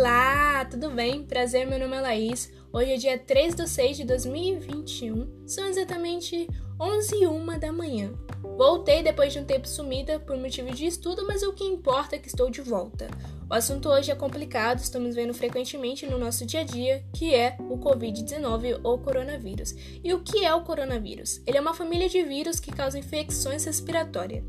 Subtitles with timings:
[0.00, 1.24] Olá, tudo bem?
[1.24, 2.50] Prazer, meu nome é Laís.
[2.72, 6.48] Hoje é dia 3 de 6 de 2021, são exatamente
[6.80, 8.10] 11 e 1 da manhã.
[8.56, 12.18] Voltei depois de um tempo sumida por motivo de estudo, mas o que importa é
[12.18, 13.10] que estou de volta.
[13.50, 17.58] O assunto hoje é complicado, estamos vendo frequentemente no nosso dia a dia, que é
[17.58, 19.74] o Covid-19 ou coronavírus.
[20.02, 21.42] E o que é o coronavírus?
[21.46, 24.42] Ele é uma família de vírus que causa infecções respiratórias.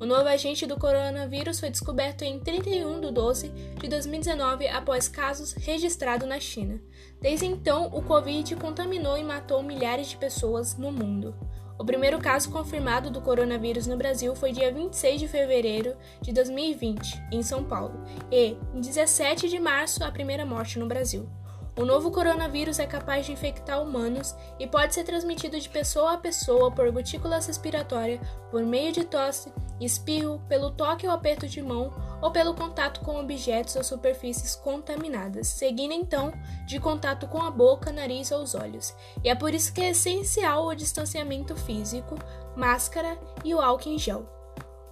[0.00, 5.52] O novo agente do coronavírus foi descoberto em 31 de 12 de 2019 após casos
[5.54, 6.80] registrados na China.
[7.20, 11.34] Desde então, o Covid contaminou e matou milhares de pessoas no mundo.
[11.76, 17.20] O primeiro caso confirmado do coronavírus no Brasil foi dia 26 de fevereiro de 2020,
[17.32, 21.28] em São Paulo, e, em 17 de março, a primeira morte no Brasil.
[21.76, 26.18] O novo coronavírus é capaz de infectar humanos e pode ser transmitido de pessoa a
[26.18, 28.20] pessoa por gotículas respiratórias,
[28.50, 33.20] por meio de tosse, espirro, pelo toque ou aperto de mão ou pelo contato com
[33.20, 36.32] objetos ou superfícies contaminadas, seguindo então
[36.66, 38.94] de contato com a boca, nariz ou os olhos.
[39.22, 42.16] E é por isso que é essencial o distanciamento físico,
[42.56, 44.38] máscara e o álcool em gel.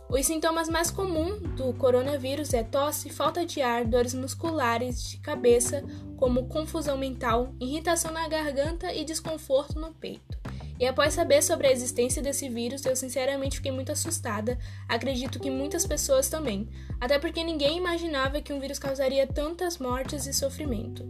[0.08, 5.82] Os sintomas mais comuns do coronavírus é tosse, falta de ar, dores musculares de cabeça,
[6.16, 10.35] como confusão mental, irritação na garganta e desconforto no peito.
[10.78, 14.58] E após saber sobre a existência desse vírus, eu sinceramente fiquei muito assustada.
[14.88, 16.68] Acredito que muitas pessoas também,
[17.00, 21.04] até porque ninguém imaginava que um vírus causaria tantas mortes e sofrimento.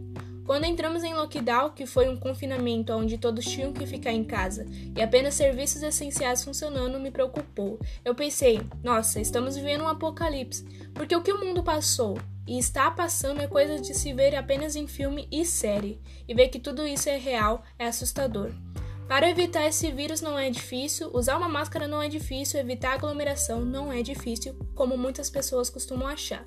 [0.47, 4.65] Quando entramos em lockdown, que foi um confinamento onde todos tinham que ficar em casa
[4.95, 7.77] e apenas serviços essenciais funcionando, me preocupou.
[8.05, 12.89] Eu pensei, nossa, estamos vivendo um apocalipse, porque o que o mundo passou e está
[12.89, 16.87] passando é coisa de se ver apenas em filme e série, e ver que tudo
[16.87, 18.53] isso é real é assustador.
[19.07, 23.61] Para evitar esse vírus não é difícil, usar uma máscara não é difícil, evitar aglomeração
[23.61, 26.45] não é difícil, como muitas pessoas costumam achar.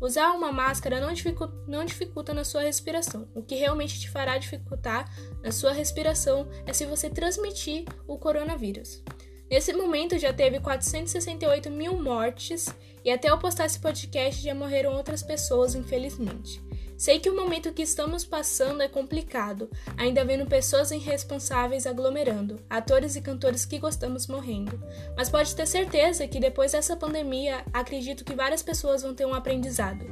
[0.00, 3.28] Usar uma máscara não dificulta, não dificulta na sua respiração.
[3.34, 9.02] O que realmente te fará dificultar na sua respiração é se você transmitir o coronavírus.
[9.50, 12.66] Nesse momento já teve 468 mil mortes
[13.04, 16.62] e até eu postar esse podcast já morreram outras pessoas, infelizmente.
[16.98, 23.14] Sei que o momento que estamos passando é complicado, ainda vendo pessoas irresponsáveis aglomerando, atores
[23.14, 24.82] e cantores que gostamos morrendo.
[25.16, 29.32] Mas pode ter certeza que depois dessa pandemia, acredito que várias pessoas vão ter um
[29.32, 30.04] aprendizado.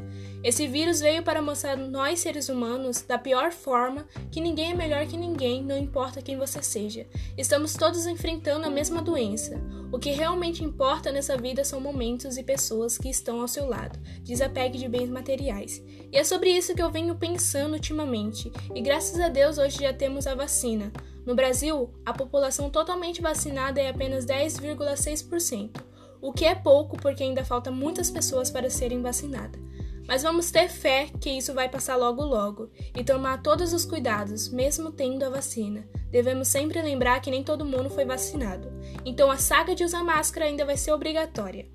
[0.44, 5.04] Esse vírus veio para mostrar nós seres humanos da pior forma que ninguém é melhor
[5.06, 7.04] que ninguém, não importa quem você seja.
[7.36, 9.60] Estamos todos enfrentando a mesma doença.
[9.96, 13.98] O que realmente importa nessa vida são momentos e pessoas que estão ao seu lado.
[14.22, 15.82] Desapegue de bens materiais.
[16.12, 18.52] E é sobre isso que eu venho pensando ultimamente.
[18.74, 20.92] E graças a Deus hoje já temos a vacina.
[21.24, 25.80] No Brasil, a população totalmente vacinada é apenas 10,6%,
[26.20, 29.66] o que é pouco porque ainda falta muitas pessoas para serem vacinadas.
[30.06, 34.48] Mas vamos ter fé que isso vai passar logo logo e tomar todos os cuidados,
[34.48, 35.88] mesmo tendo a vacina.
[36.10, 38.72] Devemos sempre lembrar que nem todo mundo foi vacinado.
[39.04, 41.68] Então a saga de usar máscara ainda vai ser obrigatória.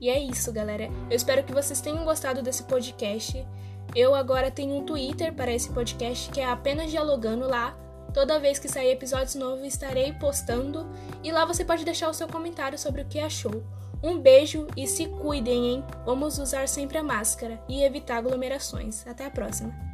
[0.00, 0.88] E é isso, galera.
[1.10, 3.46] Eu espero que vocês tenham gostado desse podcast.
[3.94, 7.76] Eu agora tenho um Twitter para esse podcast que é apenas dialogando lá.
[8.12, 10.88] Toda vez que sair episódios novos estarei postando
[11.22, 13.62] e lá você pode deixar o seu comentário sobre o que achou.
[14.02, 15.84] Um beijo e se cuidem, hein?
[16.06, 19.06] Vamos usar sempre a máscara e evitar aglomerações.
[19.06, 19.90] Até a próxima!